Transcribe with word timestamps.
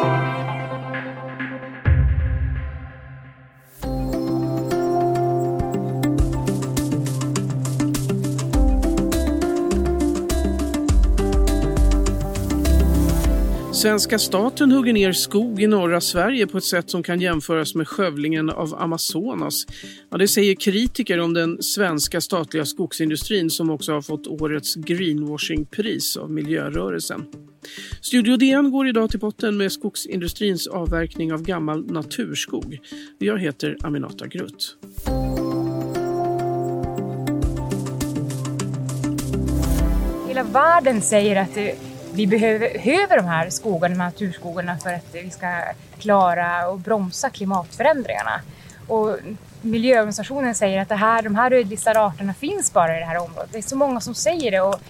thank 0.00 0.32
you. 0.32 0.37
Svenska 13.82 14.18
staten 14.18 14.72
hugger 14.72 14.92
ner 14.92 15.12
skog 15.12 15.62
i 15.62 15.66
norra 15.66 16.00
Sverige 16.00 16.46
på 16.46 16.58
ett 16.58 16.64
sätt 16.64 16.90
som 16.90 17.02
kan 17.02 17.20
jämföras 17.20 17.74
med 17.74 17.88
skövlingen 17.88 18.50
av 18.50 18.74
Amazonas. 18.74 19.66
Ja, 20.10 20.18
det 20.18 20.28
säger 20.28 20.54
kritiker 20.54 21.20
om 21.20 21.34
den 21.34 21.62
svenska 21.62 22.20
statliga 22.20 22.64
skogsindustrin 22.64 23.50
som 23.50 23.70
också 23.70 23.92
har 23.92 24.02
fått 24.02 24.26
årets 24.26 24.74
greenwashingpris 24.74 26.16
av 26.16 26.30
miljörörelsen. 26.30 27.24
Studio 28.00 28.36
DN 28.36 28.70
går 28.70 28.88
idag 28.88 29.10
till 29.10 29.20
botten 29.20 29.56
med 29.56 29.72
skogsindustrins 29.72 30.66
avverkning 30.66 31.32
av 31.32 31.42
gammal 31.42 31.86
naturskog. 31.86 32.78
Jag 33.18 33.38
heter 33.38 33.76
Aminata 33.82 34.26
Grutt. 34.26 34.76
Hela 40.28 40.42
världen 40.42 41.02
säger 41.02 41.42
att 41.42 41.54
det 41.54 41.87
vi 42.14 42.26
behöver 42.26 43.16
de 43.16 43.26
här 43.26 43.50
skogarna, 43.50 43.94
de 43.94 44.00
här 44.00 44.10
naturskogarna 44.10 44.78
för 44.78 44.92
att 44.92 45.06
vi 45.12 45.30
ska 45.30 45.62
klara 45.98 46.68
och 46.68 46.78
bromsa 46.78 47.30
klimatförändringarna. 47.30 48.40
Och 48.86 49.16
miljöorganisationen 49.62 50.54
säger 50.54 50.82
att 50.82 50.88
det 50.88 50.94
här, 50.94 51.22
de 51.22 51.34
här 51.34 51.50
rödlistade 51.50 52.00
arterna 52.00 52.34
finns 52.34 52.72
bara 52.72 52.96
i 52.96 53.00
det 53.00 53.06
här 53.06 53.18
området. 53.18 53.52
Det 53.52 53.58
är 53.58 53.62
så 53.62 53.76
många 53.76 54.00
som 54.00 54.14
säger 54.14 54.50
det 54.50 54.60
och 54.60 54.80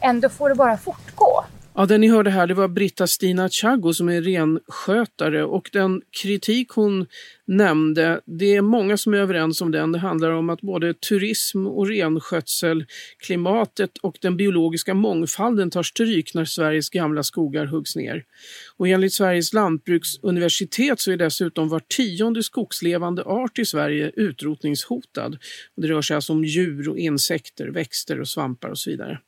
ändå 0.00 0.28
får 0.28 0.48
det 0.48 0.54
bara 0.54 0.76
fortgå. 0.76 1.29
Ja, 1.74 1.86
den 1.86 2.00
ni 2.00 2.08
hörde 2.08 2.30
här 2.30 2.46
det 2.46 2.54
var 2.54 2.68
Britta 2.68 3.06
Stina 3.06 3.48
Chago 3.48 3.92
som 3.94 4.08
är 4.08 4.22
renskötare 4.22 5.44
och 5.44 5.70
den 5.72 6.02
kritik 6.22 6.68
hon 6.70 7.06
nämnde, 7.46 8.20
det 8.24 8.56
är 8.56 8.60
många 8.62 8.96
som 8.96 9.14
är 9.14 9.18
överens 9.18 9.60
om 9.60 9.70
den. 9.70 9.92
Det 9.92 9.98
handlar 9.98 10.30
om 10.30 10.50
att 10.50 10.60
både 10.60 10.94
turism 10.94 11.66
och 11.66 11.88
renskötsel, 11.88 12.84
klimatet 13.18 13.98
och 13.98 14.18
den 14.20 14.36
biologiska 14.36 14.94
mångfalden 14.94 15.70
tar 15.70 15.82
stryk 15.82 16.34
när 16.34 16.44
Sveriges 16.44 16.90
gamla 16.90 17.22
skogar 17.22 17.66
huggs 17.66 17.96
ner. 17.96 18.24
Och 18.76 18.88
enligt 18.88 19.12
Sveriges 19.12 19.52
lantbruksuniversitet 19.52 21.00
så 21.00 21.12
är 21.12 21.16
dessutom 21.16 21.68
var 21.68 21.80
tionde 21.80 22.42
skogslevande 22.42 23.22
art 23.22 23.58
i 23.58 23.64
Sverige 23.64 24.12
utrotningshotad. 24.16 25.38
Och 25.76 25.82
det 25.82 25.88
rör 25.88 26.02
sig 26.02 26.14
alltså 26.14 26.32
om 26.32 26.44
djur 26.44 26.88
och 26.88 26.98
insekter, 26.98 27.68
växter 27.68 28.20
och 28.20 28.28
svampar 28.28 28.68
och 28.68 28.78
så 28.78 28.90
vidare. 28.90 29.18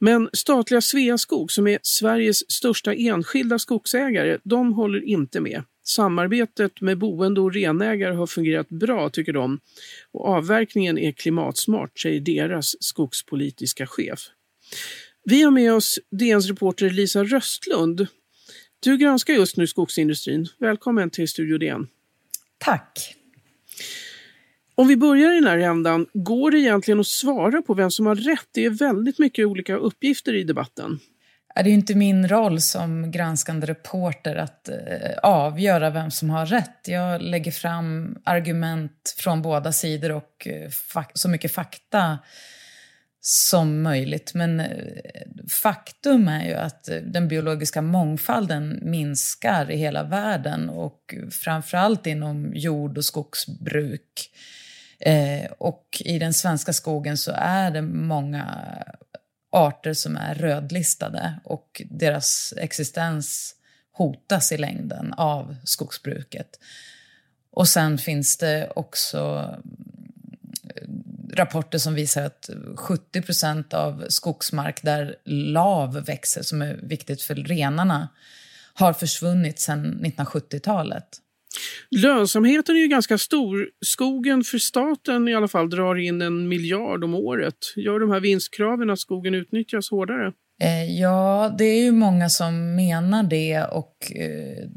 Men 0.00 0.28
statliga 0.32 0.80
Sveaskog, 0.80 1.52
som 1.52 1.66
är 1.66 1.78
Sveriges 1.82 2.50
största 2.50 2.94
enskilda 2.94 3.58
skogsägare, 3.58 4.38
de 4.44 4.72
håller 4.72 5.04
inte 5.04 5.40
med. 5.40 5.62
Samarbetet 5.82 6.80
med 6.80 6.98
boende 6.98 7.40
och 7.40 7.52
renägare 7.54 8.14
har 8.14 8.26
fungerat 8.26 8.68
bra, 8.68 9.10
tycker 9.10 9.32
de. 9.32 9.60
Och 10.12 10.28
avverkningen 10.28 10.98
är 10.98 11.12
klimatsmart, 11.12 11.98
säger 11.98 12.20
deras 12.20 12.82
skogspolitiska 12.82 13.86
chef. 13.86 14.20
Vi 15.24 15.42
har 15.42 15.50
med 15.50 15.74
oss 15.74 15.98
DNs 16.10 16.48
reporter 16.48 16.90
Lisa 16.90 17.24
Röstlund. 17.24 18.06
Du 18.80 18.96
granskar 18.96 19.34
just 19.34 19.56
nu 19.56 19.66
skogsindustrin. 19.66 20.48
Välkommen 20.58 21.10
till 21.10 21.28
Studio 21.28 21.58
DN. 21.58 21.88
Tack. 22.58 23.17
Om 24.78 24.88
vi 24.88 24.96
börjar 24.96 25.32
i 25.32 25.34
den 25.34 25.46
här 25.46 25.58
ändan, 25.58 26.06
går 26.12 26.50
det 26.50 26.58
egentligen 26.58 27.00
att 27.00 27.06
svara 27.06 27.62
på 27.62 27.74
vem 27.74 27.90
som 27.90 28.06
har 28.06 28.14
rätt? 28.14 28.48
Det 28.52 28.64
är 28.64 28.70
väldigt 28.70 29.18
mycket 29.18 29.46
olika 29.46 29.76
uppgifter 29.76 30.34
i 30.34 30.44
debatten. 30.44 30.98
Det 31.54 31.60
är 31.60 31.64
ju 31.64 31.72
inte 31.72 31.94
min 31.94 32.28
roll 32.28 32.60
som 32.60 33.10
granskande 33.10 33.66
reporter 33.66 34.36
att 34.36 34.68
eh, 34.68 34.76
avgöra 35.22 35.90
vem 35.90 36.10
som 36.10 36.30
har 36.30 36.46
rätt. 36.46 36.80
Jag 36.86 37.22
lägger 37.22 37.50
fram 37.50 38.16
argument 38.24 39.14
från 39.18 39.42
båda 39.42 39.72
sidor 39.72 40.12
och 40.12 40.46
eh, 40.46 41.02
så 41.14 41.28
mycket 41.28 41.52
fakta 41.52 42.18
som 43.20 43.82
möjligt. 43.82 44.34
Men 44.34 44.60
eh, 44.60 44.66
faktum 45.62 46.28
är 46.28 46.46
ju 46.46 46.54
att 46.54 46.88
den 47.02 47.28
biologiska 47.28 47.82
mångfalden 47.82 48.78
minskar 48.82 49.70
i 49.70 49.76
hela 49.76 50.02
världen 50.02 50.68
och 50.68 51.14
framförallt 51.44 52.06
inom 52.06 52.52
jord 52.54 52.98
och 52.98 53.04
skogsbruk. 53.04 54.30
Eh, 55.00 55.50
och 55.58 56.02
i 56.04 56.18
den 56.18 56.34
svenska 56.34 56.72
skogen 56.72 57.18
så 57.18 57.32
är 57.36 57.70
det 57.70 57.82
många 57.82 58.46
arter 59.52 59.92
som 59.92 60.16
är 60.16 60.34
rödlistade 60.34 61.40
och 61.44 61.82
deras 61.90 62.54
existens 62.56 63.54
hotas 63.92 64.52
i 64.52 64.58
längden 64.58 65.12
av 65.12 65.56
skogsbruket. 65.64 66.58
Och 67.50 67.68
sen 67.68 67.98
finns 67.98 68.36
det 68.36 68.72
också 68.76 69.50
eh, 70.74 70.88
rapporter 71.32 71.78
som 71.78 71.94
visar 71.94 72.22
att 72.22 72.50
70 72.76 73.22
procent 73.22 73.74
av 73.74 74.04
skogsmark 74.08 74.82
där 74.82 75.16
lav 75.24 75.92
växer, 75.92 76.42
som 76.42 76.62
är 76.62 76.74
viktigt 76.82 77.22
för 77.22 77.34
renarna, 77.34 78.08
har 78.74 78.92
försvunnit 78.92 79.60
sedan 79.60 80.00
1970-talet. 80.04 81.20
Lönsamheten 81.90 82.76
är 82.76 82.80
ju 82.80 82.88
ganska 82.88 83.18
stor. 83.18 83.68
Skogen 83.86 84.44
för 84.44 84.58
staten 84.58 85.28
i 85.28 85.34
alla 85.34 85.48
fall 85.48 85.70
drar 85.70 85.96
in 85.96 86.22
en 86.22 86.48
miljard 86.48 87.04
om 87.04 87.14
året. 87.14 87.56
Gör 87.76 88.00
de 88.00 88.10
här 88.10 88.20
vinstkraven 88.20 88.90
att 88.90 88.98
skogen 88.98 89.34
utnyttjas 89.34 89.90
hårdare? 89.90 90.32
Eh, 90.62 90.84
ja, 91.00 91.54
det 91.58 91.64
är 91.64 91.82
ju 91.82 91.92
många 91.92 92.28
som 92.28 92.74
menar 92.74 93.22
det 93.22 93.64
och 93.64 94.12
eh, 94.16 94.68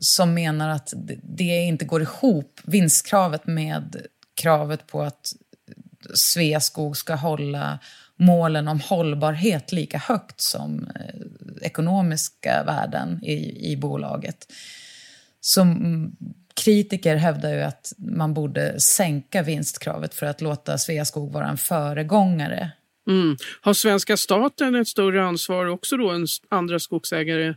som 0.00 0.34
menar 0.34 0.68
att 0.68 0.92
det 1.22 1.62
inte 1.62 1.84
går 1.84 2.02
ihop, 2.02 2.60
vinstkravet 2.64 3.46
med 3.46 4.06
kravet 4.34 4.86
på 4.86 5.02
att 5.02 5.32
Sveaskog 6.14 6.96
ska 6.96 7.14
hålla 7.14 7.78
målen 8.16 8.68
om 8.68 8.80
hållbarhet 8.80 9.72
lika 9.72 9.98
högt 9.98 10.40
som 10.40 10.88
eh, 10.94 11.66
ekonomiska 11.66 12.62
värden 12.66 13.24
i, 13.24 13.70
i 13.72 13.76
bolaget. 13.76 14.46
Som 15.44 16.16
kritiker 16.54 17.16
hävdar 17.16 17.54
ju 17.54 17.62
att 17.62 17.92
man 17.98 18.34
borde 18.34 18.80
sänka 18.80 19.42
vinstkravet 19.42 20.14
för 20.14 20.26
att 20.26 20.40
låta 20.40 20.78
Sveaskog 20.78 21.32
vara 21.32 21.48
en 21.48 21.58
föregångare. 21.58 22.70
Mm. 23.08 23.36
Har 23.60 23.74
svenska 23.74 24.16
staten 24.16 24.74
ett 24.74 24.88
större 24.88 25.24
ansvar 25.24 25.66
också 25.66 25.96
då 25.96 26.10
än 26.10 26.26
andra 26.48 26.78
skogsägare 26.78 27.54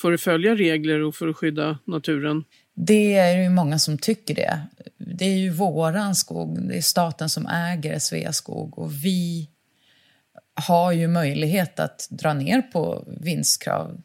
för 0.00 0.12
att 0.12 0.20
följa 0.20 0.54
regler 0.54 1.02
och 1.02 1.14
för 1.14 1.28
att 1.28 1.36
skydda 1.36 1.78
naturen? 1.84 2.44
Det 2.74 3.14
är 3.14 3.42
ju 3.42 3.48
många 3.50 3.78
som 3.78 3.98
tycker 3.98 4.34
det. 4.34 4.60
Det 4.98 5.24
är 5.24 5.38
ju 5.38 5.50
våran 5.50 6.14
skog, 6.14 6.68
det 6.68 6.76
är 6.76 6.82
staten 6.82 7.28
som 7.28 7.46
äger 7.46 7.98
Sveaskog 7.98 8.78
och 8.78 9.04
vi 9.04 9.50
har 10.66 10.92
ju 10.92 11.08
möjlighet 11.08 11.80
att 11.80 12.08
dra 12.10 12.34
ner 12.34 12.62
på 12.62 13.04
vinstkrav 13.20 14.00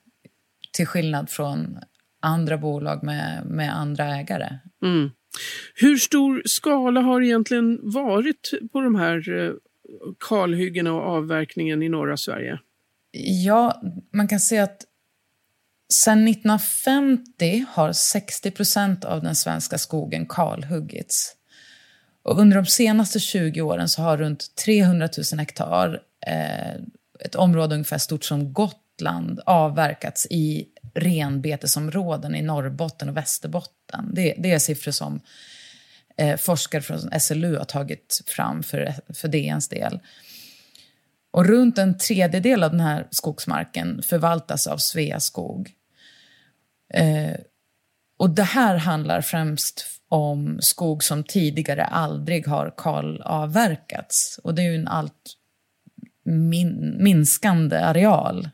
till 0.72 0.88
skillnad 0.88 1.30
från 1.30 1.78
andra 2.24 2.58
bolag 2.58 3.04
med, 3.04 3.46
med 3.46 3.76
andra 3.76 4.16
ägare. 4.16 4.60
Mm. 4.84 5.12
Hur 5.76 5.98
stor 5.98 6.42
skala 6.46 7.02
har 7.02 7.22
egentligen 7.22 7.80
varit 7.84 8.52
på 8.72 8.82
de 8.82 8.96
här 8.96 9.30
eh, 9.30 9.52
kalhyggena 10.30 10.94
och 10.94 11.02
avverkningen 11.02 11.84
i 11.84 11.90
norra 11.90 12.18
Sverige? 12.18 12.60
Ja, 13.46 13.82
man 14.14 14.28
kan 14.28 14.40
säga 14.40 14.64
att 14.64 14.86
sedan 15.94 16.28
1950 16.28 17.66
har 17.70 17.94
60 17.94 18.52
procent 18.52 19.06
av 19.06 19.24
den 19.24 19.36
svenska 19.36 19.78
skogen 19.78 20.26
kalhuggits. 20.26 21.36
Och 22.24 22.40
under 22.40 22.58
de 22.58 22.66
senaste 22.66 23.20
20 23.20 23.62
åren 23.62 23.90
så 23.90 24.02
har 24.02 24.18
runt 24.18 24.56
300 24.56 25.10
000 25.32 25.40
hektar, 25.40 26.02
eh, 26.28 26.74
ett 27.20 27.36
område 27.36 27.76
ungefär 27.76 27.98
stort 27.98 28.24
som 28.24 28.54
Gotland, 28.54 28.83
avverkats 29.46 30.28
i 30.30 30.68
renbetesområden 30.94 32.36
i 32.36 32.42
Norrbotten 32.42 33.10
och 33.10 33.18
Västerbotten. 33.18 34.10
Det, 34.14 34.36
det 34.38 34.52
är 34.52 34.60
siffror 34.60 34.92
som 34.92 35.20
eh, 36.18 36.38
forskare 36.38 36.82
från 36.82 37.20
SLU 37.20 37.58
har 37.58 37.66
tagit 37.66 38.22
fram 38.26 38.64
för, 38.64 38.94
för 39.14 39.28
DNs 39.28 39.70
del. 39.70 40.00
Och 41.32 41.46
runt 41.46 41.78
en 41.78 41.98
tredjedel 41.98 42.64
av 42.64 42.72
den 42.72 42.80
här 42.80 43.08
skogsmarken 43.12 44.02
förvaltas 44.04 44.68
av 44.68 44.78
Sveaskog. 44.78 45.72
Eh, 46.94 47.36
och 48.18 48.30
det 48.30 48.44
här 48.44 48.78
handlar 48.78 49.22
främst 49.22 49.86
om 50.10 50.58
skog 50.62 51.04
som 51.04 51.24
tidigare 51.24 51.84
aldrig 51.84 52.48
har 52.48 52.74
kalavverkats. 52.78 54.40
Och 54.44 54.56
det 54.56 54.62
är 54.62 54.72
ju 54.72 54.76
en 54.76 54.88
allt 54.88 55.38
min 56.26 57.04
minskande 57.04 57.78
areal 57.78 58.50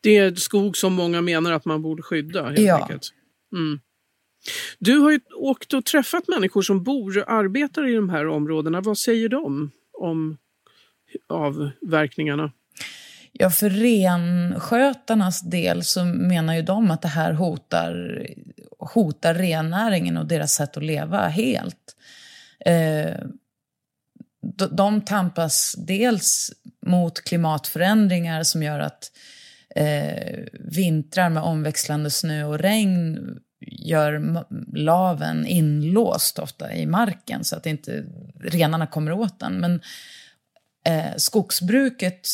det 0.00 0.16
är 0.16 0.34
skog 0.34 0.76
som 0.76 0.94
många 0.94 1.20
menar 1.20 1.52
att 1.52 1.64
man 1.64 1.82
borde 1.82 2.02
skydda. 2.02 2.44
Helt 2.44 2.60
ja. 2.60 2.82
enkelt. 2.82 3.12
Mm. 3.52 3.80
Du 4.78 4.98
har 4.98 5.10
ju 5.10 5.20
åkt 5.34 5.72
och 5.72 5.84
träffat 5.84 6.28
människor 6.28 6.62
som 6.62 6.82
bor 6.82 7.18
och 7.18 7.32
arbetar 7.32 7.88
i 7.88 7.94
de 7.94 8.10
här 8.10 8.28
områdena. 8.28 8.80
Vad 8.80 8.98
säger 8.98 9.28
de 9.28 9.70
om 9.92 10.38
avverkningarna? 11.28 12.52
Ja, 13.32 13.50
för 13.50 13.70
renskötarnas 13.70 15.42
del 15.42 15.84
så 15.84 16.04
menar 16.04 16.54
ju 16.54 16.62
de 16.62 16.90
att 16.90 17.02
det 17.02 17.08
här 17.08 17.32
hotar, 17.32 18.26
hotar 18.78 19.34
rennäringen 19.34 20.16
och 20.16 20.26
deras 20.26 20.52
sätt 20.52 20.76
att 20.76 20.84
leva 20.84 21.28
helt. 21.28 21.96
Eh, 22.66 23.16
de 24.70 25.00
tampas 25.00 25.74
dels 25.78 26.52
mot 26.86 27.24
klimatförändringar 27.24 28.42
som 28.42 28.62
gör 28.62 28.80
att 28.80 29.10
eh, 29.76 30.44
vintrar 30.52 31.30
med 31.30 31.42
omväxlande 31.42 32.10
snö 32.10 32.44
och 32.44 32.58
regn 32.58 33.18
gör 33.66 34.44
laven 34.72 35.46
inlåst 35.46 36.38
ofta 36.38 36.74
i 36.74 36.86
marken 36.86 37.44
så 37.44 37.56
att 37.56 37.66
inte 37.66 38.04
renarna 38.40 38.86
kommer 38.86 39.12
åt 39.12 39.40
den. 39.40 39.60
Men 39.60 39.80
eh, 40.86 41.16
skogsbruket 41.16 42.28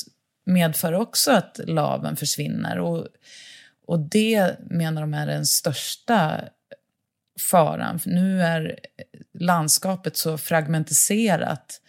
medför 0.46 0.92
också 0.92 1.32
att 1.32 1.60
laven 1.64 2.16
försvinner. 2.16 2.78
Och, 2.78 3.06
och 3.86 4.00
det 4.00 4.56
menar 4.70 5.00
de 5.00 5.14
är 5.14 5.26
den 5.26 5.46
största 5.46 6.40
faran. 7.50 7.98
För 7.98 8.10
nu 8.10 8.42
är 8.42 8.78
landskapet 9.38 10.16
så 10.16 10.38
fragmentiserat 10.38 11.80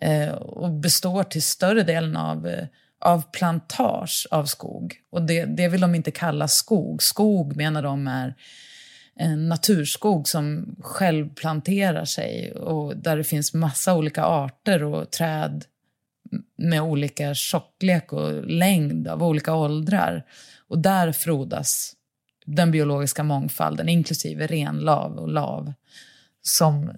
eh, 0.00 0.28
och 0.32 0.70
består 0.70 1.22
till 1.22 1.42
större 1.42 1.82
delen 1.82 2.16
av, 2.16 2.46
eh, 2.46 2.66
av 3.00 3.30
plantage 3.32 4.26
av 4.30 4.44
skog. 4.44 4.94
Och 5.10 5.22
det, 5.22 5.44
det 5.44 5.68
vill 5.68 5.80
de 5.80 5.94
inte 5.94 6.10
kalla 6.10 6.48
skog. 6.48 7.02
Skog 7.02 7.56
menar 7.56 7.82
de 7.82 8.08
är 8.08 8.34
en 9.16 9.48
naturskog 9.48 10.28
som 10.28 10.76
självplanterar 10.80 12.04
sig 12.04 12.52
och 12.52 12.96
där 12.96 13.16
det 13.16 13.24
finns 13.24 13.54
massa 13.54 13.94
olika 13.94 14.24
arter 14.24 14.82
och 14.84 15.10
träd 15.10 15.64
med 16.56 16.82
olika 16.82 17.34
tjocklek 17.34 18.12
och 18.12 18.46
längd 18.46 19.08
av 19.08 19.22
olika 19.22 19.54
åldrar. 19.54 20.24
Och 20.68 20.78
där 20.78 21.12
frodas 21.12 21.92
den 22.46 22.70
biologiska 22.70 23.22
mångfalden, 23.22 23.88
inklusive 23.88 24.46
renlav 24.46 25.18
och 25.18 25.28
lav, 25.28 25.72
som, 26.42 26.90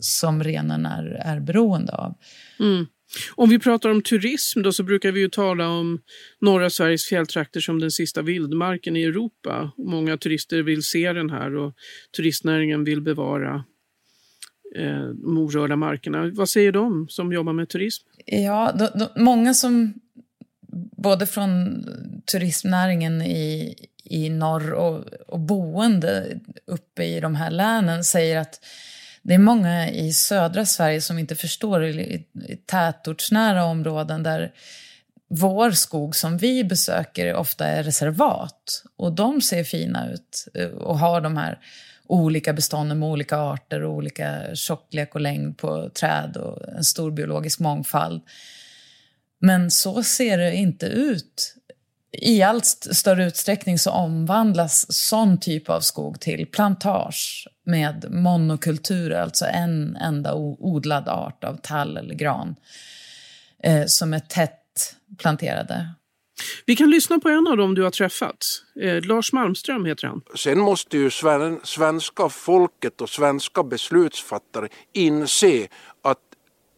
som 0.00 0.44
renen 0.44 0.86
är, 0.86 1.04
är 1.04 1.40
beroende 1.40 1.92
av. 1.92 2.14
Mm. 2.60 2.86
Om 3.34 3.50
vi 3.50 3.58
pratar 3.58 3.90
om 3.90 4.02
turism 4.02 4.62
då 4.62 4.72
så 4.72 4.82
brukar 4.82 5.12
vi 5.12 5.20
ju 5.20 5.28
tala 5.28 5.68
om 5.68 6.00
norra 6.40 6.70
Sveriges 6.70 7.06
fjälltrakter 7.06 7.60
som 7.60 7.80
den 7.80 7.90
sista 7.90 8.22
vildmarken 8.22 8.96
i 8.96 9.02
Europa. 9.02 9.72
Många 9.78 10.16
turister 10.16 10.62
vill 10.62 10.82
se 10.82 11.12
den 11.12 11.30
här 11.30 11.56
och 11.56 11.74
turistnäringen 12.16 12.84
vill 12.84 13.00
bevara 13.00 13.64
eh, 14.76 15.08
de 15.08 15.38
orörda 15.38 15.76
markerna. 15.76 16.30
Vad 16.34 16.48
säger 16.48 16.72
de 16.72 17.06
som 17.08 17.32
jobbar 17.32 17.52
med 17.52 17.68
turism? 17.68 18.06
Ja, 18.26 18.72
då, 18.78 18.88
då, 18.94 19.22
många 19.22 19.54
som 19.54 19.94
både 20.96 21.26
från 21.26 21.84
turistnäringen 22.32 23.22
i, 23.22 23.74
i 24.04 24.28
norr 24.28 24.72
och, 24.72 25.04
och 25.28 25.40
boende 25.40 26.40
uppe 26.66 27.04
i 27.04 27.20
de 27.20 27.34
här 27.34 27.50
länen 27.50 28.04
säger 28.04 28.38
att 28.38 28.60
det 29.22 29.34
är 29.34 29.38
många 29.38 29.90
i 29.90 30.12
södra 30.12 30.66
Sverige 30.66 31.00
som 31.00 31.18
inte 31.18 31.36
förstår 31.36 31.84
i, 31.84 32.26
i 32.48 32.56
tätortsnära 32.56 33.64
områden 33.64 34.22
där 34.22 34.52
vår 35.28 35.70
skog 35.70 36.16
som 36.16 36.38
vi 36.38 36.64
besöker 36.64 37.34
ofta 37.34 37.66
är 37.66 37.82
reservat. 37.82 38.82
Och 38.96 39.12
de 39.12 39.40
ser 39.40 39.64
fina 39.64 40.12
ut 40.12 40.48
eh, 40.54 40.68
och 40.68 40.98
har 40.98 41.20
de 41.20 41.36
här 41.36 41.58
olika 42.06 42.52
bestånden 42.52 42.98
med 42.98 43.08
olika 43.08 43.36
arter 43.36 43.82
och 43.82 43.94
olika 43.94 44.54
tjocklek 44.54 45.14
och 45.14 45.20
längd 45.20 45.58
på 45.58 45.90
träd 45.90 46.36
och 46.36 46.68
en 46.68 46.84
stor 46.84 47.10
biologisk 47.10 47.60
mångfald. 47.60 48.22
Men 49.40 49.70
så 49.70 50.02
ser 50.02 50.38
det 50.38 50.54
inte 50.54 50.86
ut. 50.86 51.54
I 52.12 52.42
allt 52.42 52.66
större 52.66 53.26
utsträckning 53.26 53.78
så 53.78 53.90
omvandlas 53.90 54.86
sån 54.88 55.40
typ 55.40 55.70
av 55.70 55.80
skog 55.80 56.20
till 56.20 56.46
plantage 56.46 57.48
med 57.66 58.06
monokultur, 58.10 59.12
alltså 59.12 59.44
en 59.44 59.96
enda 59.96 60.34
odlad 60.34 61.08
art 61.08 61.44
av 61.44 61.56
tall 61.56 61.96
eller 61.96 62.14
gran 62.14 62.56
eh, 63.62 63.84
som 63.86 64.14
är 64.14 64.20
tätt 64.20 64.96
planterade. 65.18 65.94
Vi 66.66 66.76
kan 66.76 66.90
lyssna 66.90 67.18
på 67.18 67.28
en 67.28 67.46
av 67.46 67.56
dem 67.56 67.74
du 67.74 67.82
har 67.82 67.90
träffat. 67.90 68.36
Eh, 68.80 69.04
Lars 69.04 69.32
Malmström 69.32 69.84
heter 69.84 70.06
han. 70.06 70.20
Sen 70.36 70.58
måste 70.58 70.98
ju 70.98 71.10
svenska 71.64 72.28
folket 72.28 73.00
och 73.00 73.10
svenska 73.10 73.62
beslutsfattare 73.62 74.68
inse 74.92 75.68
att 76.04 76.18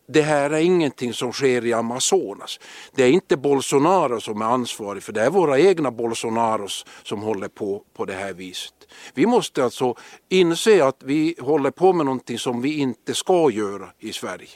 det 0.09 0.23
här 0.23 0.51
är 0.51 0.61
ingenting 0.61 1.13
som 1.13 1.33
sker 1.33 1.67
i 1.67 1.73
Amazonas. 1.73 2.61
Det 2.95 3.03
är 3.03 3.11
inte 3.11 3.37
Bolsonaro 3.37 4.21
som 4.21 4.43
är 4.43 4.47
ansvarig 4.47 5.03
för 5.03 5.13
det 5.13 5.23
är 5.23 5.31
våra 5.31 5.59
egna 5.59 5.91
Bolsonaros 5.91 6.87
som 7.03 7.23
håller 7.23 7.49
på 7.49 7.83
på 7.97 8.05
det 8.05 8.15
här 8.15 8.33
viset. 8.33 8.75
Vi 9.15 9.27
måste 9.27 9.65
alltså 9.65 9.95
inse 10.29 10.85
att 10.85 11.03
vi 11.05 11.35
håller 11.41 11.71
på 11.71 11.93
med 11.93 12.07
någonting 12.07 12.39
som 12.39 12.63
vi 12.63 12.79
inte 12.79 13.15
ska 13.15 13.51
göra 13.51 13.89
i 13.99 14.13
Sverige. 14.13 14.49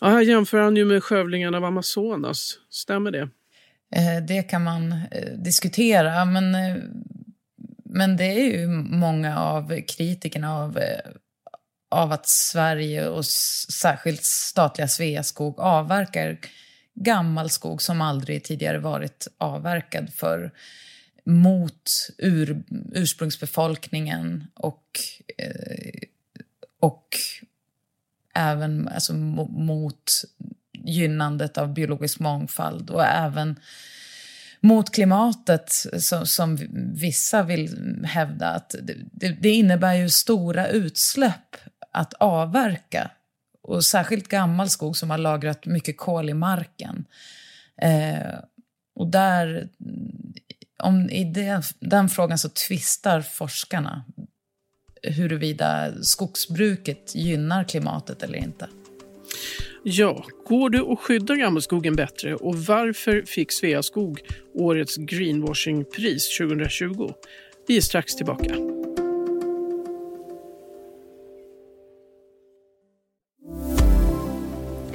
Ja, 0.00 0.08
här 0.08 0.20
jämför 0.20 0.60
han 0.60 0.76
ju 0.76 0.84
med 0.84 1.04
skövlingen 1.04 1.54
av 1.54 1.64
Amazonas. 1.64 2.58
Stämmer 2.70 3.10
det? 3.10 3.28
Eh, 3.96 4.24
det 4.28 4.42
kan 4.42 4.64
man 4.64 4.92
eh, 4.92 5.32
diskutera, 5.44 6.24
men, 6.24 6.54
eh, 6.54 6.76
men 7.84 8.16
det 8.16 8.24
är 8.24 8.58
ju 8.58 8.66
många 8.90 9.38
av 9.38 9.80
kritikerna 9.80 10.58
av, 10.58 10.78
av 11.94 12.12
att 12.12 12.28
Sverige 12.28 13.08
och 13.08 13.26
särskilt 13.26 14.24
statliga 14.24 14.88
Sveaskog 14.88 15.60
avverkar 15.60 16.38
gammal 16.94 17.50
skog 17.50 17.82
som 17.82 18.00
aldrig 18.00 18.44
tidigare 18.44 18.78
varit 18.78 19.28
avverkad 19.38 20.12
för 20.14 20.52
mot 21.24 21.90
ur, 22.18 22.62
ursprungsbefolkningen 22.92 24.44
och, 24.54 25.00
eh, 25.38 26.08
och 26.80 27.08
även 28.34 28.88
alltså, 28.88 29.14
mot 29.48 30.12
gynnandet 30.72 31.58
av 31.58 31.74
biologisk 31.74 32.18
mångfald 32.18 32.90
och 32.90 33.04
även 33.04 33.56
mot 34.60 34.94
klimatet 34.94 35.72
som, 35.98 36.26
som 36.26 36.58
vissa 36.94 37.42
vill 37.42 38.04
hävda 38.04 38.48
att 38.48 38.74
det, 38.82 39.28
det, 39.40 39.50
innebär 39.50 39.94
ju 39.94 40.08
stora 40.08 40.68
utsläpp 40.68 41.56
att 41.94 42.14
avverka. 42.14 43.10
Och 43.62 43.84
särskilt 43.84 44.28
gammal 44.28 44.70
skog 44.70 44.96
som 44.96 45.10
har 45.10 45.18
lagrat 45.18 45.66
mycket 45.66 45.96
kol 45.96 46.30
i 46.30 46.34
marken. 46.34 47.04
Eh, 47.82 48.38
och 48.94 49.10
där, 49.10 49.68
om, 50.82 51.10
i 51.10 51.24
det, 51.24 51.62
den 51.78 52.08
frågan 52.08 52.38
så 52.38 52.48
tvistar 52.48 53.20
forskarna 53.20 54.04
huruvida 55.02 55.92
skogsbruket 56.02 57.14
gynnar 57.14 57.64
klimatet 57.64 58.22
eller 58.22 58.38
inte. 58.38 58.68
Ja, 59.82 60.24
går 60.46 60.70
det 60.70 60.92
att 60.92 60.98
skydda 60.98 61.34
gammelskogen 61.34 61.96
bättre 61.96 62.34
och 62.34 62.56
varför 62.56 63.22
fick 63.26 63.52
Sveaskog 63.52 64.20
årets 64.54 64.96
greenwashingpris 64.96 66.38
2020? 66.38 67.12
Vi 67.68 67.76
är 67.76 67.80
strax 67.80 68.16
tillbaka. 68.16 68.73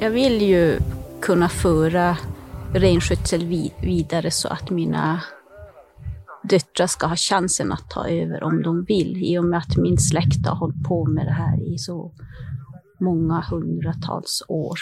Jag 0.02 0.10
vill 0.10 0.42
ju 0.42 0.78
kunna 1.22 1.48
föra 1.48 2.16
renskötsel 2.74 3.70
vidare 3.82 4.30
så 4.30 4.48
att 4.48 4.70
mina 4.70 5.22
döttrar 6.42 6.86
ska 6.86 7.06
ha 7.06 7.16
chansen 7.16 7.72
att 7.72 7.90
ta 7.90 8.08
över 8.08 8.42
om 8.42 8.62
de 8.62 8.84
vill, 8.84 9.24
i 9.24 9.38
och 9.38 9.44
med 9.44 9.58
att 9.58 9.76
min 9.76 9.98
släkt 9.98 10.46
har 10.46 10.56
hållit 10.56 10.84
på 10.88 11.04
med 11.04 11.26
det 11.26 11.32
här 11.32 11.74
i 11.74 11.78
så 11.78 12.14
många 13.00 13.44
hundratals 13.50 14.42
år. 14.48 14.78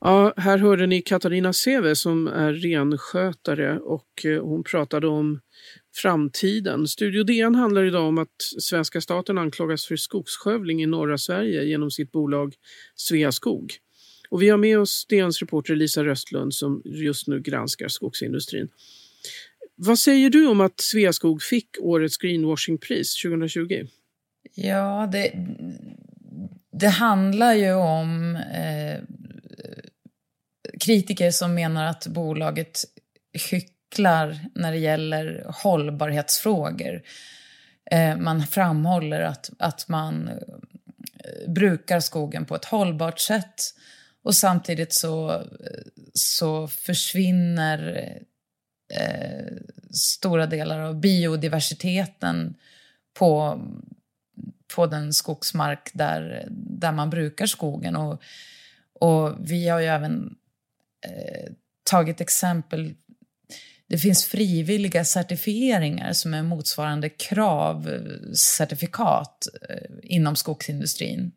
Ja, 0.00 0.34
här 0.36 0.58
hörde 0.58 0.86
ni 0.86 1.02
Katarina 1.02 1.52
Seve 1.52 1.96
som 1.96 2.28
är 2.28 2.52
renskötare 2.52 3.78
och 3.78 4.24
eh, 4.24 4.42
hon 4.42 4.64
pratade 4.64 5.08
om 5.08 5.40
framtiden. 5.96 6.88
Studio 6.88 7.24
DN 7.24 7.54
handlar 7.54 7.84
idag 7.84 8.08
om 8.08 8.18
att 8.18 8.42
svenska 8.60 9.00
staten 9.00 9.38
anklagas 9.38 9.86
för 9.86 9.96
skogsskövling 9.96 10.82
i 10.82 10.86
norra 10.86 11.18
Sverige 11.18 11.64
genom 11.64 11.90
sitt 11.90 12.12
bolag 12.12 12.54
Sveaskog. 12.96 13.72
Och 14.28 14.42
vi 14.42 14.48
har 14.48 14.58
med 14.58 14.78
oss 14.78 15.06
DNs 15.08 15.40
reporter 15.40 15.76
Lisa 15.76 16.04
Röstlund 16.04 16.54
som 16.54 16.82
just 16.84 17.28
nu 17.28 17.40
granskar 17.40 17.88
skogsindustrin. 17.88 18.68
Vad 19.76 19.98
säger 19.98 20.30
du 20.30 20.46
om 20.46 20.60
att 20.60 20.80
Sveaskog 20.80 21.42
fick 21.42 21.68
årets 21.80 22.16
greenwashingpris 22.16 23.22
2020? 23.22 23.86
Ja, 24.54 25.08
det, 25.12 25.32
det 26.72 26.88
handlar 26.88 27.54
ju 27.54 27.72
om 27.72 28.36
eh, 28.36 29.00
kritiker 30.80 31.30
som 31.30 31.54
menar 31.54 31.86
att 31.86 32.06
bolaget 32.06 32.80
hycklar 33.50 34.38
när 34.54 34.72
det 34.72 34.78
gäller 34.78 35.46
hållbarhetsfrågor. 35.62 37.02
Eh, 37.90 38.16
man 38.16 38.46
framhåller 38.46 39.20
att, 39.20 39.50
att 39.58 39.88
man 39.88 40.28
eh, 40.28 41.52
brukar 41.52 42.00
skogen 42.00 42.44
på 42.44 42.54
ett 42.54 42.64
hållbart 42.64 43.20
sätt 43.20 43.74
och 44.28 44.36
samtidigt 44.36 44.92
så, 44.92 45.44
så 46.14 46.68
försvinner 46.68 48.12
eh, 48.94 49.46
stora 49.90 50.46
delar 50.46 50.80
av 50.80 51.00
biodiversiteten 51.00 52.54
på, 53.18 53.60
på 54.74 54.86
den 54.86 55.12
skogsmark 55.12 55.90
där, 55.94 56.48
där 56.50 56.92
man 56.92 57.10
brukar 57.10 57.46
skogen. 57.46 57.96
Och, 57.96 58.22
och 58.92 59.36
vi 59.40 59.68
har 59.68 59.80
ju 59.80 59.86
även 59.86 60.36
eh, 61.06 61.52
tagit 61.90 62.20
exempel 62.20 62.94
det 63.86 63.98
finns 63.98 64.24
frivilliga 64.24 65.04
certifieringar 65.04 66.12
som 66.12 66.34
är 66.34 66.42
motsvarande 66.42 67.08
kravcertifikat 67.08 69.46
eh, 69.68 69.76
eh, 69.76 69.82
inom 70.02 70.36
skogsindustrin. 70.36 71.32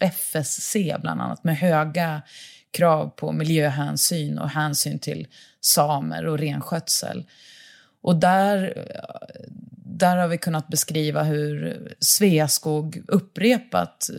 FSC 0.00 0.76
bland 1.00 1.20
annat, 1.20 1.44
med 1.44 1.56
höga 1.56 2.22
krav 2.70 3.08
på 3.08 3.32
miljöhänsyn 3.32 4.38
och 4.38 4.50
hänsyn 4.50 4.98
till 4.98 5.26
samer 5.60 6.26
och 6.26 6.38
renskötsel. 6.38 7.24
Och 8.02 8.16
där, 8.16 8.84
där 9.86 10.16
har 10.16 10.28
vi 10.28 10.38
kunnat 10.38 10.68
beskriva 10.68 11.22
hur 11.22 11.78
Sveaskog 12.00 13.02
upprepat 13.08 14.10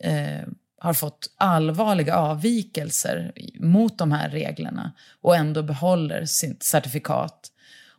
eh, 0.00 0.48
har 0.84 0.94
fått 0.94 1.30
allvarliga 1.36 2.16
avvikelser 2.16 3.32
mot 3.60 3.98
de 3.98 4.12
här 4.12 4.30
reglerna 4.30 4.92
och 5.20 5.36
ändå 5.36 5.62
behåller 5.62 6.24
sitt 6.24 6.62
certifikat. 6.62 7.50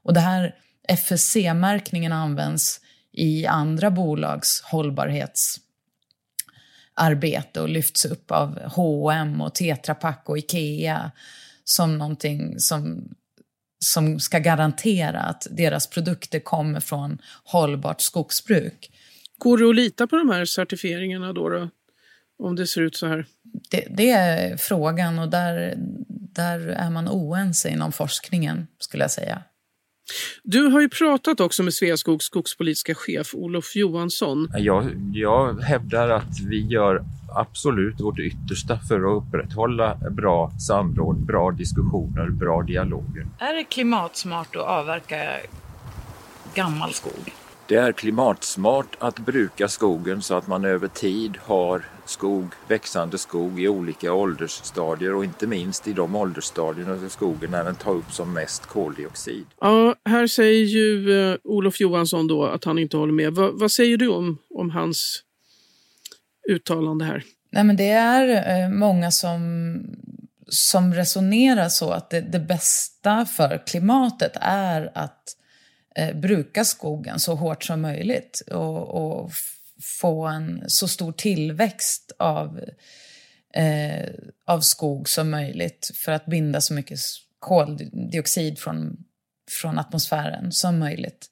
Och 0.03 0.13
det 0.13 0.19
här 0.19 0.55
FSC-märkningen 0.87 2.11
används 2.11 2.81
i 3.11 3.45
andra 3.45 3.91
bolags 3.91 4.61
hållbarhetsarbete 6.95 7.61
och 7.61 7.69
lyfts 7.69 8.05
upp 8.05 8.31
av 8.31 8.59
H&M 8.59 9.41
och 9.41 9.55
Tetra 9.55 9.95
Pak 9.95 10.29
och 10.29 10.37
Ikea 10.37 11.11
som 11.63 11.97
någonting 11.97 12.59
som, 12.59 13.09
som 13.79 14.19
ska 14.19 14.39
garantera 14.39 15.19
att 15.19 15.47
deras 15.51 15.87
produkter 15.87 16.39
kommer 16.39 16.79
från 16.79 17.17
hållbart 17.43 18.01
skogsbruk. 18.01 18.91
Går 19.37 19.57
det 19.57 19.69
att 19.69 19.75
lita 19.75 20.07
på 20.07 20.15
de 20.15 20.29
här 20.29 20.45
certifieringarna 20.45 21.33
då? 21.33 21.49
då? 21.49 21.69
Om 22.43 22.55
det 22.55 22.67
ser 22.67 22.81
ut 22.81 22.95
så 22.95 23.07
här? 23.07 23.25
Det, 23.71 23.87
det, 23.89 24.09
är 24.09 24.57
frågan 24.57 25.19
och 25.19 25.29
där, 25.29 25.73
där 26.07 26.59
är 26.67 26.89
man 26.89 27.07
oense 27.09 27.69
inom 27.69 27.91
forskningen 27.91 28.67
skulle 28.79 29.03
jag 29.03 29.11
säga. 29.11 29.43
Du 30.43 30.67
har 30.67 30.81
ju 30.81 30.89
pratat 30.89 31.39
också 31.39 31.63
med 31.63 31.73
Sveaskogs 31.73 32.25
skogspolitiska 32.25 32.95
chef 32.95 33.35
Olof 33.35 33.75
Johansson. 33.75 34.47
Jag, 34.57 35.11
jag 35.13 35.61
hävdar 35.61 36.09
att 36.09 36.39
vi 36.49 36.67
gör 36.67 37.03
absolut 37.35 37.99
vårt 37.99 38.19
yttersta 38.19 38.79
för 38.87 38.95
att 38.95 39.23
upprätthålla 39.23 39.97
bra 40.11 40.51
samråd, 40.67 41.25
bra 41.25 41.51
diskussioner, 41.51 42.29
bra 42.29 42.61
dialoger. 42.61 43.27
Är 43.39 43.53
det 43.53 43.63
klimatsmart 43.63 44.55
att 44.55 44.63
avverka 44.63 45.37
gammal 46.55 46.93
skog? 46.93 47.33
Det 47.67 47.75
är 47.75 47.91
klimatsmart 47.91 48.97
att 48.99 49.19
bruka 49.19 49.67
skogen 49.67 50.21
så 50.21 50.35
att 50.35 50.47
man 50.47 50.65
över 50.65 50.87
tid 50.87 51.37
har 51.41 51.85
skog, 52.05 52.47
växande 52.67 53.17
skog 53.17 53.61
i 53.61 53.67
olika 53.67 54.13
åldersstadier 54.13 55.15
och 55.15 55.23
inte 55.23 55.47
minst 55.47 55.87
i 55.87 55.93
de 55.93 56.15
åldersstadierna 56.15 56.95
där 56.95 57.09
skogen 57.09 57.53
även 57.53 57.75
tar 57.75 57.91
upp 57.91 58.11
som 58.11 58.33
mest 58.33 58.65
koldioxid. 58.65 59.45
Ja, 59.61 59.95
här 60.05 60.27
säger 60.27 60.65
ju 60.65 61.19
eh, 61.31 61.37
Olof 61.43 61.79
Johansson 61.79 62.27
då 62.27 62.45
att 62.45 62.63
han 62.63 62.79
inte 62.79 62.97
håller 62.97 63.13
med. 63.13 63.33
Va, 63.33 63.49
vad 63.53 63.71
säger 63.71 63.97
du 63.97 64.07
om, 64.07 64.37
om 64.49 64.69
hans 64.69 65.23
uttalande 66.49 67.05
här? 67.05 67.23
Nej, 67.51 67.63
men 67.63 67.77
det 67.77 67.89
är 67.89 68.27
eh, 68.63 68.69
många 68.69 69.11
som, 69.11 69.41
som 70.47 70.93
resonerar 70.93 71.69
så 71.69 71.91
att 71.91 72.09
det, 72.09 72.21
det 72.21 72.39
bästa 72.39 73.25
för 73.25 73.63
klimatet 73.67 74.31
är 74.41 74.91
att 74.93 75.35
eh, 75.95 76.15
bruka 76.15 76.65
skogen 76.65 77.19
så 77.19 77.35
hårt 77.35 77.63
som 77.63 77.81
möjligt 77.81 78.41
och, 78.51 78.87
och 78.87 79.31
få 79.99 80.25
en 80.25 80.63
så 80.67 80.87
stor 80.87 81.11
tillväxt 81.11 82.11
av, 82.19 82.61
eh, 83.53 84.09
av 84.45 84.59
skog 84.61 85.09
som 85.09 85.29
möjligt 85.29 85.91
för 85.95 86.11
att 86.11 86.25
binda 86.25 86.61
så 86.61 86.73
mycket 86.73 86.99
koldioxid 87.39 88.59
från, 88.59 88.97
från 89.61 89.79
atmosfären 89.79 90.51
som 90.51 90.79
möjligt. 90.79 91.29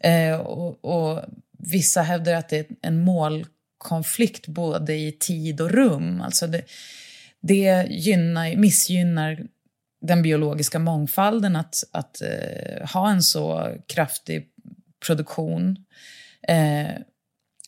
Eh, 0.00 0.34
och, 0.34 0.84
och, 0.84 1.22
vissa 1.62 2.02
hävdar 2.02 2.34
att 2.34 2.48
det 2.48 2.58
är 2.58 2.66
en 2.82 3.00
målkonflikt 3.00 4.46
både 4.46 4.94
i 4.94 5.12
tid 5.12 5.60
och 5.60 5.70
rum. 5.70 6.20
Alltså 6.20 6.46
det, 6.46 6.64
det 7.40 7.86
gynnar, 7.90 8.56
missgynnar 8.56 9.46
den 10.00 10.22
biologiska 10.22 10.78
mångfalden 10.78 11.56
att, 11.56 11.74
att 11.92 12.22
eh, 12.22 12.88
ha 12.88 13.10
en 13.10 13.22
så 13.22 13.74
kraftig 13.86 14.48
produktion. 15.06 15.76
Eh, 16.48 16.90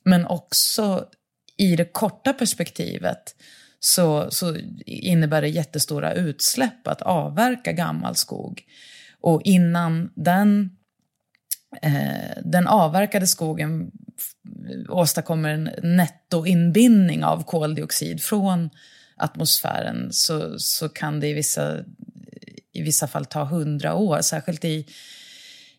men 0.04 0.26
också 0.26 1.08
i 1.56 1.76
det 1.76 1.92
korta 1.92 2.32
perspektivet 2.32 3.34
så, 3.80 4.30
så 4.30 4.56
innebär 4.86 5.42
det 5.42 5.48
jättestora 5.48 6.14
utsläpp 6.14 6.88
att 6.88 7.02
avverka 7.02 7.72
gammal 7.72 8.16
skog. 8.16 8.62
Och 9.20 9.42
innan 9.44 10.10
den, 10.14 10.70
eh, 11.82 12.42
den 12.44 12.66
avverkade 12.66 13.26
skogen 13.26 13.90
åstadkommer 14.88 15.48
en 15.48 15.70
nettoinbindning 15.82 17.24
av 17.24 17.42
koldioxid 17.42 18.22
från 18.22 18.70
atmosfären 19.16 20.08
så, 20.12 20.58
så 20.58 20.88
kan 20.88 21.20
det 21.20 21.28
i 21.28 21.32
vissa, 21.32 21.84
i 22.82 22.84
vissa 22.84 23.08
fall 23.08 23.24
ta 23.24 23.44
hundra 23.44 23.94
år, 23.94 24.20
särskilt 24.20 24.64
i 24.64 24.86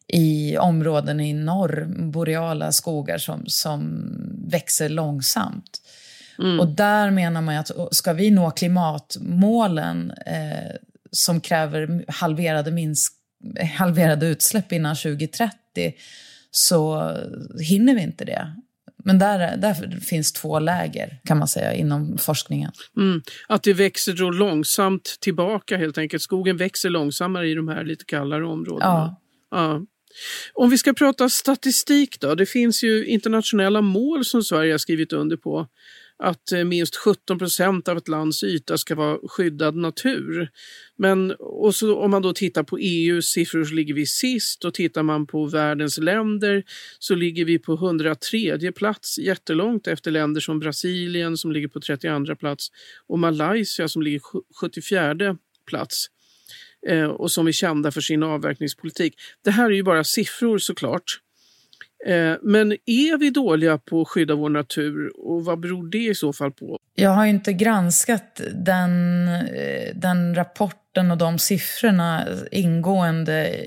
i 0.08 0.58
områden 0.58 1.20
i 1.20 1.34
norr, 1.34 1.86
boreala 2.12 2.72
skogar 2.72 3.18
som, 3.18 3.44
som 3.48 4.10
växer 4.48 4.90
långsamt. 4.90 5.82
Mm. 6.40 6.60
Och 6.60 6.68
där 6.68 7.12
menar 7.12 7.42
man 7.42 7.58
att 7.58 7.72
ska 7.92 8.14
vi 8.14 8.32
nå 8.32 8.52
klimatmålen 8.52 10.12
eh, 10.26 10.76
som 11.12 11.42
kräver 11.42 12.06
halverade, 12.08 12.72
minsk, 12.72 13.14
halverade 13.78 14.26
utsläpp 14.26 14.72
innan 14.72 14.96
2030 14.96 15.94
så 16.52 17.12
hinner 17.60 17.96
vi 17.96 18.02
inte 18.02 18.26
det. 18.26 18.56
Men 19.04 19.20
där, 19.20 19.58
där 19.58 20.00
finns 20.00 20.34
två 20.34 20.60
läger 20.60 21.20
kan 21.26 21.38
man 21.38 21.48
säga 21.48 21.74
inom 21.74 22.18
forskningen. 22.18 22.72
Mm. 22.98 23.22
Att 23.48 23.64
det 23.64 23.74
växer 23.74 24.14
då 24.14 24.30
långsamt 24.30 25.18
tillbaka 25.22 25.78
helt 25.78 25.98
enkelt. 25.98 26.24
Skogen 26.24 26.58
växer 26.58 26.90
långsammare 26.90 27.50
i 27.50 27.54
de 27.54 27.68
här 27.68 27.84
lite 27.84 28.06
kallare 28.06 28.46
områdena. 28.46 28.86
Ja. 28.86 29.18
ja. 29.52 29.82
Om 30.54 30.70
vi 30.70 30.78
ska 30.78 30.94
prata 30.94 31.30
statistik 31.30 32.20
då. 32.20 32.36
Det 32.36 32.46
finns 32.46 32.84
ju 32.84 33.06
internationella 33.06 33.82
mål 33.82 34.26
som 34.26 34.44
Sverige 34.44 34.74
har 34.74 34.78
skrivit 34.78 35.14
under 35.14 35.38
på. 35.38 35.68
Att 36.24 36.52
eh, 36.52 36.64
minst 36.64 36.96
17 36.96 37.40
procent 37.40 37.88
av 37.88 37.98
ett 37.98 38.08
lands 38.08 38.44
yta 38.44 38.78
ska 38.78 38.96
vara 38.96 39.20
skyddad 39.28 39.76
natur. 39.76 40.50
Men 40.98 41.32
och 41.40 41.76
så, 41.76 41.98
om 42.00 42.12
man 42.12 42.22
då 42.22 42.34
tittar 42.34 42.64
på 42.64 42.78
EUs 42.78 43.26
siffror 43.26 43.64
så 43.64 43.74
ligger 43.74 43.94
vi 43.94 44.06
sist 44.06 44.66
och 44.66 44.74
tittar 44.74 45.04
man 45.04 45.28
på 45.28 45.46
världens 45.46 45.98
länder 45.98 46.64
så 47.00 47.16
ligger 47.16 47.46
vi 47.46 47.60
på 47.60 47.74
103 47.74 48.72
plats 48.72 49.20
jättelångt 49.20 49.88
efter 49.88 50.12
länder 50.12 50.42
som 50.42 50.60
Brasilien 50.60 51.38
som 51.38 51.52
ligger 51.52 51.68
på 51.68 51.80
32 51.80 52.36
plats 52.36 52.68
och 53.08 53.20
Malaysia 53.20 53.88
som 53.88 54.02
ligger 54.02 54.22
74 54.62 55.38
plats. 55.70 56.08
Eh, 56.88 57.06
och 57.06 57.32
som 57.32 57.48
är 57.48 57.52
kända 57.52 57.92
för 57.92 58.02
sin 58.02 58.24
avverkningspolitik. 58.24 59.14
Det 59.44 59.52
här 59.52 59.66
är 59.66 59.76
ju 59.76 59.84
bara 59.84 60.04
siffror 60.04 60.58
såklart. 60.58 61.23
Eh, 62.06 62.36
men 62.42 62.72
är 62.72 63.18
vi 63.18 63.30
dåliga 63.30 63.78
på 63.78 64.02
att 64.02 64.08
skydda 64.08 64.36
vår 64.36 64.50
natur 64.50 65.12
och 65.18 65.46
vad 65.46 65.60
beror 65.60 65.90
det 65.90 66.10
i 66.10 66.16
så 66.16 66.34
fall 66.34 66.52
på? 66.52 66.80
Jag 66.96 67.10
har 67.10 67.26
inte 67.26 67.54
granskat 67.54 68.42
den, 68.54 69.28
eh, 69.28 69.96
den 69.96 70.36
rapporten 70.36 71.12
och 71.12 71.18
de 71.18 71.40
siffrorna 71.40 72.28
ingående 72.52 73.66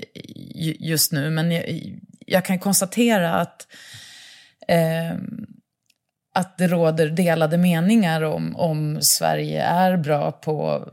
just 0.79 1.11
nu 1.11 1.29
men 1.29 1.51
jag, 1.51 1.91
jag 2.25 2.45
kan 2.45 2.59
konstatera 2.59 3.33
att 3.33 3.67
eh, 4.67 5.17
att 6.35 6.57
det 6.57 6.67
råder 6.67 7.09
delade 7.09 7.57
meningar 7.57 8.21
om, 8.21 8.55
om 8.55 8.97
Sverige 9.01 9.61
är 9.61 9.97
bra 9.97 10.31
på 10.31 10.87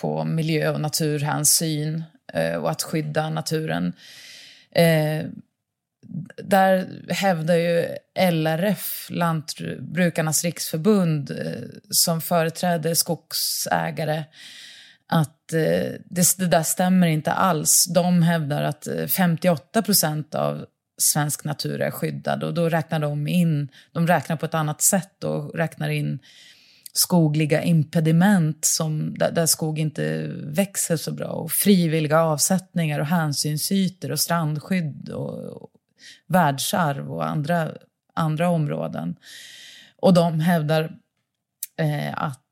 på 0.00 0.24
miljö 0.24 0.70
och 0.70 0.80
naturhänsyn 0.80 2.04
eh, 2.32 2.54
och 2.54 2.70
att 2.70 2.82
skydda 2.82 3.30
naturen. 3.30 3.92
Eh, 4.70 5.26
där 6.36 7.02
hävdar 7.08 7.54
ju 7.54 7.86
LRF, 8.30 9.06
Lantbrukarnas 9.10 10.44
riksförbund, 10.44 11.30
eh, 11.30 11.68
som 11.90 12.20
företräder 12.20 12.94
skogsägare 12.94 14.24
att 15.08 15.52
eh, 15.52 15.92
det, 16.04 16.38
det, 16.38 16.46
där 16.46 16.62
stämmer 16.62 17.06
inte 17.06 17.32
alls. 17.32 17.86
De 17.94 18.22
hävdar 18.22 18.62
att 18.62 18.86
eh, 18.86 19.06
58 19.06 19.82
procent 19.82 20.34
av 20.34 20.64
svensk 21.02 21.44
natur 21.44 21.80
är 21.80 21.90
skyddad 21.90 22.44
och 22.44 22.54
då 22.54 22.68
räknar 22.68 22.98
de 22.98 23.28
in, 23.28 23.68
de 23.92 24.06
räknar 24.06 24.36
på 24.36 24.46
ett 24.46 24.54
annat 24.54 24.82
sätt 24.82 25.24
och 25.24 25.54
räknar 25.54 25.88
in 25.88 26.18
skogliga 26.92 27.62
impediment 27.62 28.64
som, 28.64 29.18
där, 29.18 29.32
där, 29.32 29.46
skog 29.46 29.78
inte 29.78 30.26
växer 30.36 30.96
så 30.96 31.12
bra. 31.12 31.28
Och 31.28 31.52
frivilliga 31.52 32.20
avsättningar 32.20 33.00
och 33.00 33.06
hänsynsytor 33.06 34.12
och 34.12 34.20
strandskydd 34.20 35.08
och 35.08 35.70
världsarv 36.26 37.12
och 37.12 37.28
andra, 37.28 37.72
andra 38.14 38.48
områden. 38.48 39.16
Och 39.96 40.14
de 40.14 40.40
hävdar 40.40 40.98
eh, 41.76 42.22
att, 42.22 42.44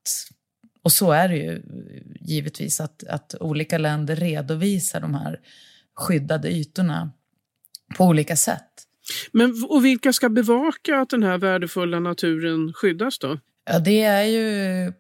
och 0.83 0.93
så 0.93 1.13
är 1.13 1.29
det 1.29 1.37
ju 1.37 1.63
givetvis, 2.21 2.81
att, 2.81 3.05
att 3.05 3.35
olika 3.41 3.79
länder 3.79 4.17
redovisar 4.17 5.01
de 5.01 5.15
här 5.15 5.41
skyddade 5.95 6.51
ytorna 6.51 7.13
på 7.97 8.05
olika 8.05 8.37
sätt. 8.37 8.87
Men, 9.33 9.65
och 9.69 9.85
vilka 9.85 10.13
ska 10.13 10.29
bevaka 10.29 10.99
att 10.99 11.11
den 11.11 11.23
här 11.23 11.39
värdefulla 11.39 12.01
naturen 12.01 12.73
skyddas 12.73 13.19
då? 13.19 13.39
Ja, 13.71 13.79
det 13.79 14.03
är 14.03 14.23
ju 14.23 14.93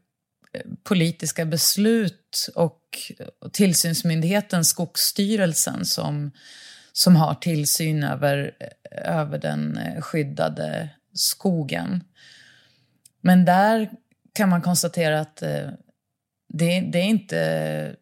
politiska 0.82 1.44
beslut 1.44 2.48
och 2.54 2.80
tillsynsmyndigheten 3.52 4.64
Skogsstyrelsen 4.64 5.84
som, 5.84 6.30
som 6.96 7.16
har 7.16 7.34
tillsyn 7.34 8.02
över, 8.02 8.52
eh, 8.60 9.18
över 9.18 9.38
den 9.38 9.78
eh, 9.78 10.00
skyddade 10.00 10.88
skogen. 11.12 12.04
Men 13.20 13.44
där 13.44 13.90
kan 14.32 14.48
man 14.48 14.62
konstatera 14.62 15.20
att 15.20 15.42
eh, 15.42 15.68
det, 16.48 16.80
det 16.80 16.98
är 16.98 17.04
inte 17.04 17.96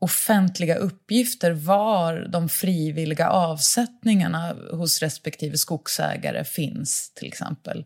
offentliga 0.00 0.74
uppgifter 0.74 1.50
var 1.52 2.28
de 2.32 2.48
frivilliga 2.48 3.28
avsättningarna 3.30 4.56
hos 4.70 5.02
respektive 5.02 5.56
skogsägare 5.56 6.44
finns, 6.44 7.12
till 7.14 7.28
exempel. 7.28 7.84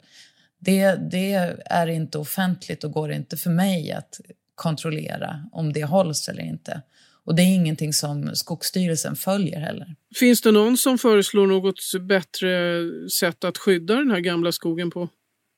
Det, 0.58 0.94
det 0.94 1.32
är 1.66 1.86
inte 1.86 2.18
offentligt 2.18 2.84
och 2.84 2.92
går 2.92 3.12
inte 3.12 3.36
för 3.36 3.50
mig 3.50 3.92
att 3.92 4.20
kontrollera 4.54 5.48
om 5.52 5.72
det 5.72 5.84
hålls 5.84 6.28
eller 6.28 6.42
inte. 6.42 6.82
Och 7.26 7.34
det 7.34 7.42
är 7.42 7.54
ingenting 7.54 7.92
som 7.92 8.30
Skogsstyrelsen 8.34 9.16
följer 9.16 9.60
heller. 9.60 9.94
Finns 10.16 10.40
det 10.40 10.52
någon 10.52 10.76
som 10.76 10.98
föreslår 10.98 11.46
något 11.46 11.78
bättre 12.00 12.82
sätt 13.10 13.44
att 13.44 13.58
skydda 13.58 13.94
den 13.94 14.10
här 14.10 14.20
gamla 14.20 14.52
skogen 14.52 14.90
på 14.90 15.08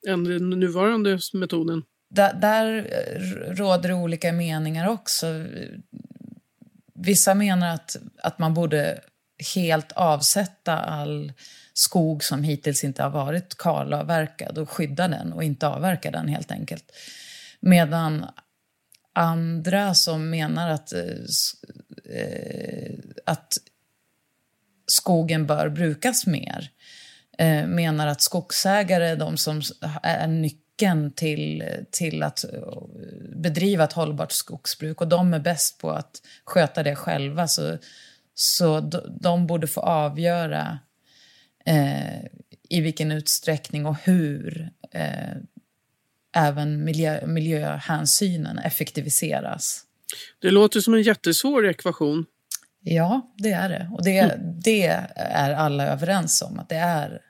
än 0.08 0.24
den 0.24 0.50
nuvarande 0.50 1.18
metoden? 1.32 1.82
Där, 2.10 2.34
där 2.34 2.86
råder 3.54 3.88
det 3.88 3.94
olika 3.94 4.32
meningar 4.32 4.88
också. 4.88 5.26
Vissa 6.94 7.34
menar 7.34 7.74
att, 7.74 7.96
att 8.22 8.38
man 8.38 8.54
borde 8.54 9.00
helt 9.54 9.92
avsätta 9.92 10.76
all 10.78 11.32
skog 11.74 12.24
som 12.24 12.42
hittills 12.42 12.84
inte 12.84 13.02
har 13.02 13.10
varit 13.10 13.58
kalavverkad 13.58 14.58
och 14.58 14.70
skydda 14.70 15.08
den 15.08 15.32
och 15.32 15.44
inte 15.44 15.68
avverka 15.68 16.10
den 16.10 16.28
helt 16.28 16.50
enkelt. 16.50 16.84
Medan 17.60 18.26
andra 19.18 19.94
som 19.94 20.30
menar 20.30 20.70
att, 20.70 20.92
eh, 20.92 21.00
eh, 22.14 22.98
att 23.26 23.58
skogen 24.86 25.46
bör 25.46 25.68
brukas 25.68 26.26
mer 26.26 26.70
eh, 27.38 27.66
menar 27.66 28.06
att 28.06 28.20
skogsägare 28.20 29.08
är 29.08 29.16
de 29.16 29.36
som 29.36 29.62
är 30.02 30.26
nyckeln 30.26 31.12
till, 31.12 31.64
till 31.90 32.22
att 32.22 32.44
eh, 32.44 32.60
bedriva 33.36 33.84
ett 33.84 33.92
hållbart 33.92 34.32
skogsbruk 34.32 35.00
och 35.00 35.08
de 35.08 35.34
är 35.34 35.40
bäst 35.40 35.78
på 35.78 35.90
att 35.90 36.22
sköta 36.44 36.82
det 36.82 36.96
själva. 36.96 37.48
Så, 37.48 37.78
så 38.34 38.80
de 39.20 39.46
borde 39.46 39.66
få 39.66 39.80
avgöra 39.80 40.78
eh, 41.64 42.24
i 42.68 42.80
vilken 42.80 43.12
utsträckning 43.12 43.86
och 43.86 43.96
hur 44.02 44.70
eh, 44.90 45.36
även 46.46 46.84
miljö, 46.84 47.26
miljöhänsynen 47.26 48.58
effektiviseras. 48.58 49.84
Det 50.38 50.50
låter 50.50 50.80
som 50.80 50.94
en 50.94 51.02
jättesvår 51.02 51.68
ekvation. 51.68 52.26
Ja, 52.80 53.34
det 53.36 53.50
är 53.50 53.68
det. 53.68 53.90
Och 53.92 54.04
det, 54.04 54.18
mm. 54.18 54.60
det 54.60 54.86
är 55.16 55.52
alla 55.52 55.86
överens 55.86 56.42
om, 56.42 56.58
att 56.58 56.68
det 56.68 56.76
är 56.76 57.20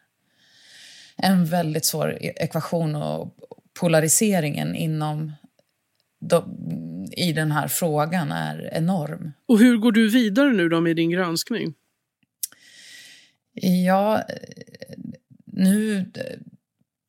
en 1.16 1.46
väldigt 1.46 1.84
svår 1.84 2.18
e-, 2.20 2.32
ekvation 2.36 2.94
och 2.94 3.34
polariseringen 3.80 4.74
inom 4.74 5.32
i 7.10 7.32
den 7.32 7.52
här 7.52 7.68
frågan 7.68 8.32
är 8.32 8.70
enorm. 8.72 9.32
Och 9.46 9.58
hur 9.58 9.76
går 9.76 9.92
du 9.92 10.10
vidare 10.10 10.52
nu 10.52 10.68
då 10.68 10.80
med 10.80 10.96
din 10.96 11.10
granskning? 11.10 11.74
Ja, 13.62 14.22
nu 15.44 16.04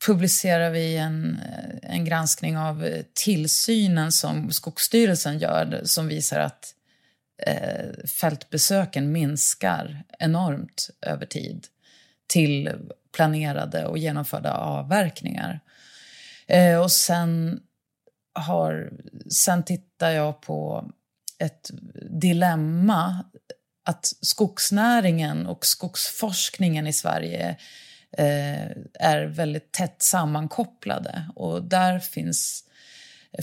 publicerar 0.09 0.69
vi 0.69 0.97
en, 0.97 1.39
eh, 1.39 1.95
en 1.95 2.05
granskning 2.05 2.57
av 2.57 2.85
eh, 2.85 3.03
tillsynen 3.13 4.11
som 4.11 4.51
Skogsstyrelsen 4.51 5.39
gör 5.39 5.81
som 5.83 6.07
visar 6.07 6.39
att 6.39 6.75
eh, 7.45 8.07
fältbesöken 8.07 9.11
minskar 9.11 10.03
enormt 10.19 10.89
över 11.01 11.25
tid 11.25 11.67
till 12.27 12.71
planerade 13.15 13.85
och 13.85 13.97
genomförda 13.97 14.53
avverkningar. 14.53 15.59
Eh, 16.47 16.81
och 16.81 16.91
sen, 16.91 17.59
har, 18.33 18.91
sen 19.29 19.63
tittar 19.63 20.09
jag 20.09 20.41
på 20.41 20.91
ett 21.39 21.71
dilemma 22.09 23.25
att 23.85 24.05
skogsnäringen 24.21 25.47
och 25.47 25.65
skogsforskningen 25.65 26.87
i 26.87 26.93
Sverige 26.93 27.49
eh, 27.49 27.55
är 28.93 29.25
väldigt 29.25 29.71
tätt 29.71 30.01
sammankopplade. 30.01 31.23
Och 31.35 31.63
där 31.63 31.99
finns 31.99 32.63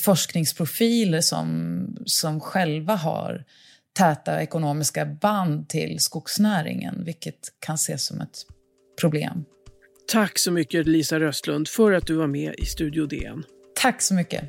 forskningsprofiler 0.00 1.20
som, 1.20 1.96
som 2.06 2.40
själva 2.40 2.94
har 2.94 3.44
täta 3.92 4.42
ekonomiska 4.42 5.06
band 5.06 5.68
till 5.68 6.00
skogsnäringen, 6.00 7.04
vilket 7.04 7.40
kan 7.60 7.74
ses 7.74 8.06
som 8.06 8.20
ett 8.20 8.38
problem. 9.00 9.44
Tack 10.12 10.38
så 10.38 10.52
mycket 10.52 10.86
Lisa 10.86 11.20
Röstlund 11.20 11.68
för 11.68 11.92
att 11.92 12.06
du 12.06 12.14
var 12.14 12.26
med 12.26 12.54
i 12.58 12.66
Studio 12.66 13.06
DN. 13.06 13.44
Tack 13.74 14.02
så 14.02 14.14
mycket. 14.14 14.44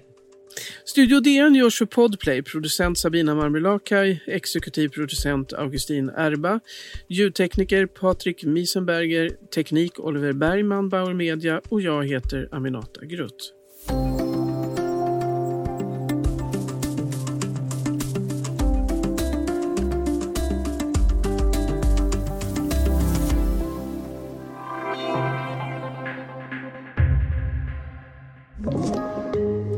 Studio 0.87 1.19
DN 1.19 1.55
görs 1.55 1.77
för 1.77 1.85
Podplay, 1.85 2.41
producent 2.41 2.97
Sabina 2.97 3.35
Marmelakai, 3.35 4.19
exekutiv 4.27 4.89
producent 4.89 5.53
Augustin 5.53 6.09
Erba, 6.09 6.59
ljudtekniker 7.07 7.85
Patrik 7.85 8.43
Miesenberger, 8.43 9.29
teknik 9.55 9.99
Oliver 9.99 10.33
Bergman, 10.33 10.89
Bauer 10.89 11.13
Media 11.13 11.61
och 11.69 11.81
jag 11.81 12.07
heter 12.07 12.49
Aminata 12.51 13.05
Grutt. 13.05 13.53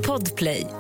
Podplay 0.06 0.79